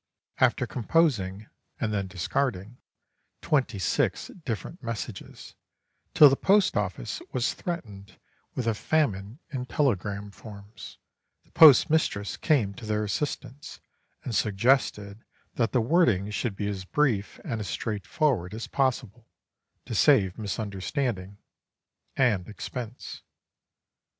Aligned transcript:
After 0.39 0.65
composing—and 0.65 1.93
then 1.93 2.07
discarding—twenty 2.07 3.77
six 3.77 4.29
different 4.43 4.81
messages, 4.81 5.53
till 6.15 6.27
the 6.27 6.35
post 6.35 6.75
office 6.75 7.21
was 7.31 7.53
threatened 7.53 8.17
with 8.55 8.65
a 8.65 8.73
famine 8.73 9.37
in 9.51 9.67
telegram 9.67 10.31
forms, 10.31 10.97
the 11.45 11.51
post 11.51 11.91
mistress 11.91 12.35
came 12.35 12.73
to 12.73 12.85
their 12.87 13.03
assistance, 13.03 13.79
and 14.23 14.33
suggested 14.33 15.23
that 15.53 15.71
the 15.71 15.81
wording 15.81 16.31
should 16.31 16.55
be 16.55 16.67
as 16.67 16.83
brief 16.83 17.39
and 17.45 17.59
as 17.59 17.67
straightforward 17.67 18.55
as 18.55 18.65
possible, 18.65 19.27
to 19.85 19.93
save 19.93 20.35
misunderstanding—and 20.35 22.47
expense. 22.47 23.21